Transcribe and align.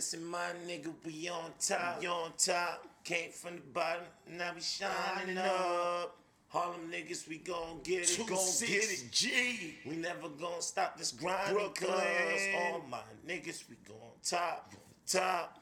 Listen, 0.00 0.24
my 0.24 0.48
nigga, 0.66 0.90
we 1.04 1.28
on 1.28 1.52
top, 1.60 2.00
we 2.00 2.06
on 2.06 2.32
top. 2.38 2.86
Came 3.04 3.30
from 3.32 3.56
the 3.56 3.60
bottom, 3.60 4.04
now 4.30 4.52
we 4.54 4.62
shining 4.62 5.36
up. 5.36 6.16
Harlem 6.48 6.90
niggas, 6.90 7.28
we 7.28 7.36
gon' 7.36 7.80
get 7.84 8.10
it, 8.10 8.18
gon' 8.26 8.38
get 8.60 8.84
it, 8.84 9.12
G. 9.12 9.74
We 9.84 9.96
never 9.96 10.30
gon' 10.40 10.62
stop 10.62 10.96
this 10.96 11.12
grind, 11.12 11.52
Brooklyn. 11.52 11.90
All 11.90 12.82
my 12.88 13.02
niggas, 13.28 13.64
we 13.68 13.76
gon' 13.86 13.98
top, 14.24 14.72
top. 15.06 15.58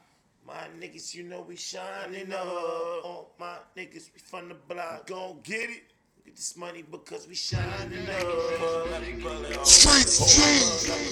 My 0.47 0.69
niggas, 0.79 1.13
you 1.13 1.23
know 1.23 1.41
we 1.41 1.57
shining 1.57 2.31
up. 2.31 2.47
All 2.47 3.35
my 3.41 3.57
niggas, 3.75 4.09
we 4.13 4.21
from 4.23 4.47
the 4.47 4.55
block, 4.55 5.07
gon' 5.07 5.41
get 5.43 5.69
it. 5.69 5.83
Get 6.23 6.37
this 6.37 6.55
money 6.55 6.85
because 6.89 7.27
we 7.27 7.35
shining 7.35 8.07
up. 8.07 9.65
Straight 9.65 10.07
G. 10.07 11.08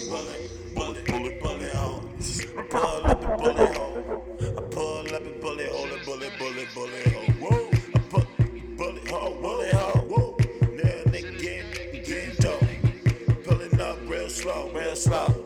slow. 14.97 15.45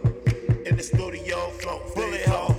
In 0.65 0.77
the 0.77 0.83
studio, 0.83 1.49
flow, 1.59 1.81
bullet 1.93 2.25
hole. 2.25 2.55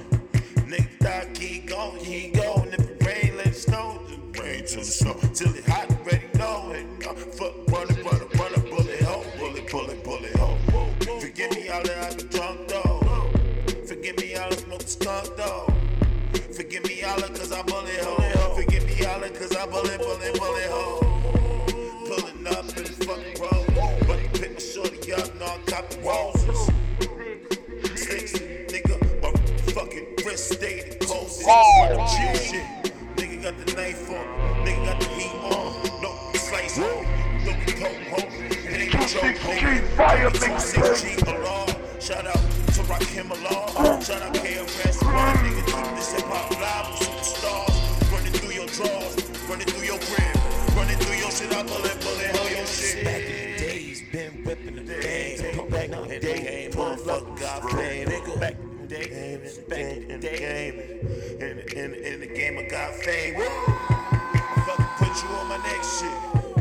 Nigga 0.68 0.90
thought 1.00 1.34
keep 1.34 1.66
going, 1.66 1.98
keep 2.04 2.34
going. 2.34 2.68
If 2.72 2.80
it 2.80 3.06
rain, 3.06 3.36
let 3.38 3.46
it 3.46 3.54
snow. 3.54 4.00
Just 4.06 4.42
rain 4.44 4.64
till 4.66 4.80
the 4.80 4.84
snow, 4.84 5.16
till 5.32 5.54
it 5.54 5.64
hot, 5.64 5.88
ready, 6.04 6.26
know 6.34 6.72
it. 6.72 6.86
Uh, 7.06 7.14
fuck, 7.14 7.54
run 7.68 7.88
it, 7.88 8.04
run 8.04 8.20
it, 8.20 8.38
run 8.38 8.52
it, 8.52 8.70
bullet 8.70 9.02
hole, 9.02 9.24
bullet, 9.38 9.70
bullet, 9.70 10.04
bullet 10.04 10.36
hole. 10.36 10.58
Forgive 11.18 11.50
me 11.52 11.68
all 11.70 11.82
that 11.82 12.12
I 12.12 12.14
be 12.14 12.24
drunk 12.24 12.68
though. 12.68 13.30
Forgive 13.86 14.18
me 14.18 14.34
all 14.36 14.50
the 14.50 14.56
smoke 14.56 14.82
skunk 14.82 15.36
though. 15.36 15.74
Forgive 16.54 16.84
me 16.84 17.02
all 17.04 17.20
that 17.20 17.34
cause 17.34 17.52
I 17.52 17.62
bullet 17.62 18.00
hole. 18.00 18.54
Forgive 18.54 18.84
me 18.84 19.04
all 19.06 19.20
that 19.20 19.34
cause 19.34 19.56
I 19.56 19.66
bullet, 19.66 19.98
bullet, 19.98 20.38
bullet 20.38 20.70
hole. 20.70 21.00
Pulling 22.06 22.46
up 22.48 22.68
in 22.76 22.84
the 22.84 22.96
fucking 23.06 23.40
road. 23.40 24.06
But 24.06 24.18
to 24.20 24.40
pick 24.40 24.52
my 24.52 24.60
shorty 24.60 25.12
up, 25.14 25.34
no, 25.40 25.46
I'm 25.46 26.04
roses. 26.04 26.31
Six, 26.31 26.31
Nigga 33.16 33.42
got 33.42 33.56
the 33.56 33.72
knife 33.74 34.10
on. 34.10 34.26
Nigga 34.64 34.84
got 34.84 35.00
the 35.00 35.08
heat 35.08 35.34
on. 35.40 36.02
No 36.02 36.10
slice 36.34 36.78
on. 36.78 37.04
Don't 37.44 37.66
be 37.66 37.72
cold 37.72 37.96
home. 38.12 38.32
It 38.50 38.80
ain't 38.82 38.94
a 38.94 39.08
joke. 39.08 39.36
nigga. 39.40 39.88
fire, 39.96 40.30
Two 40.30 40.58
six 40.58 41.02
G 41.02 41.14
alarm. 41.26 41.68
Shout 41.98 42.26
out 42.26 42.34
to 42.34 42.82
Rakim 42.84 43.30
Alarm. 43.30 44.02
Shout 44.02 44.20
out 44.20 44.34
KRS 44.34 45.02
One. 45.02 45.36
Nigga 45.44 45.64
keep 45.64 45.96
this 45.96 46.12
hip 46.12 46.24
hop 46.26 46.50
live 46.60 46.88
with 46.90 47.08
superstars. 47.08 48.12
Running 48.12 48.32
through 48.32 48.52
your 48.52 48.66
drawers. 48.66 49.16
Running 49.48 49.66
through 49.66 49.86
your 49.86 49.98
crib. 49.98 50.76
Running 50.76 50.98
through 50.98 51.16
your 51.16 51.30
shit. 51.30 51.52
I 51.54 51.62
bullet, 51.62 52.00
bullet, 52.02 52.36
hell 52.36 52.50
your 52.50 52.66
shit. 52.66 53.04
Back 53.04 53.22
in 53.22 53.52
the 53.52 53.58
days, 53.58 54.02
been 54.12 54.44
whipping 54.44 54.76
the 54.76 54.82
days. 54.82 55.40
Back 55.70 55.88
in 55.88 56.08
the 56.08 56.18
days. 56.20 56.74
Motherfucker 56.74 57.40
got. 57.40 57.62
Nigga, 57.62 58.40
back 58.40 58.56
in 58.60 58.82
the 58.82 58.94
days. 58.94 59.58
Back 59.58 59.78
in 59.80 60.20
the 60.20 60.28
game 60.28 61.01
thing. 63.02 63.34
Woo! 63.34 63.44
I'm 63.44 64.86
put 64.96 65.22
you 65.22 65.28
on 65.34 65.48
my 65.48 65.56
next 65.56 66.00
shit. 66.00 66.12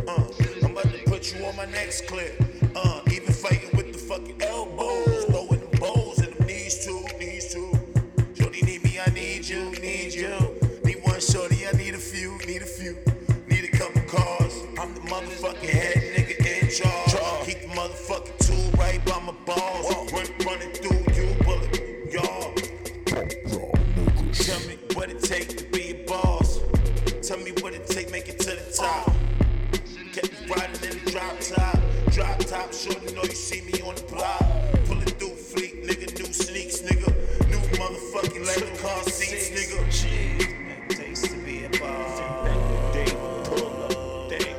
Uh, 0.07 0.25
I'm 0.63 0.71
about 0.71 0.91
to 0.91 1.03
put 1.05 1.35
you 1.35 1.45
on 1.45 1.55
my 1.55 1.65
next 1.65 2.07
clip. 2.07 2.33
Uh, 2.75 3.01
even 3.11 3.31
fighting 3.31 3.69
with 3.77 3.93
the 3.93 3.99
fucking 3.99 4.41
elbows, 4.41 5.25
throwing 5.25 5.59
them 5.59 5.79
bowls 5.79 6.17
and 6.17 6.33
them 6.33 6.47
knees 6.47 6.83
too, 6.83 7.05
knees 7.19 7.53
too. 7.53 7.71
Shorty 8.33 8.63
need 8.63 8.83
me, 8.83 8.99
I 8.99 9.11
need 9.11 9.47
you, 9.47 9.69
need 9.81 10.13
you. 10.15 10.35
Need 10.83 11.03
one 11.03 11.19
shorty, 11.19 11.67
I 11.67 11.73
need 11.77 11.93
a 11.93 11.99
few, 11.99 12.35
need 12.47 12.63
a 12.63 12.65
few. 12.65 12.97
Need 13.47 13.65
a 13.65 13.77
couple 13.77 14.01
cars. 14.03 14.63
I'm 14.79 14.95
the 14.95 15.01
motherfucking 15.01 15.69
head 15.69 15.97
nigga 16.15 16.63
in 16.63 16.69
charge. 16.71 17.45
Keep 17.45 17.61
the 17.61 17.67
motherfucking 17.67 18.37
tool 18.47 18.79
right 18.79 19.03
by 19.05 19.19
my 19.19 19.33
balls. 19.45 20.11
Run, 20.11 20.25
running 20.47 20.71
through 20.73 21.05
you, 21.13 21.35
bullet, 21.43 22.11
y'all. 22.11 22.53
Tell 24.33 24.59
me 24.67 24.79
what 24.95 25.11
it 25.11 25.21
takes. 25.21 25.60
drop 31.31 31.39
top, 31.39 31.79
drop 32.11 32.39
top, 32.39 32.73
short 32.73 33.15
know 33.15 33.23
you 33.23 33.31
see 33.31 33.61
me 33.61 33.81
on 33.81 33.95
the 33.95 34.03
block. 34.03 34.41
Pullin' 34.85 35.05
through 35.05 35.35
fleet, 35.35 35.83
nigga, 35.85 36.17
new 36.19 36.33
sneaks, 36.33 36.81
nigga, 36.81 37.07
new 37.47 37.59
motherfucking 37.77 38.45
leather 38.45 38.75
car 38.81 39.03
seats, 39.03 39.49
nigga. 39.51 39.85
Jeez, 39.85 40.49
man, 40.67 40.89
taste 40.89 41.25
to 41.25 41.37
be 41.45 41.65
a 41.65 41.69
ball. 41.79 42.43
Back 42.43 42.55
in 42.55 42.71
the 42.71 42.91
day, 42.93 43.11
pull 43.45 43.83
up, 43.83 44.29
day, 44.29 44.55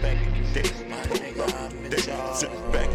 back 0.00 0.26
in 0.26 0.42
the 0.42 0.60
day, 0.60 0.70
my 0.88 1.02
nigga, 1.02 1.46
I'm 1.60 1.84
in 1.84 1.90
charge. 1.98 2.91